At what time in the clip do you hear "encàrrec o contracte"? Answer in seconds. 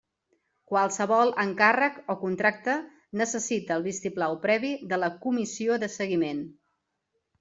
1.43-2.75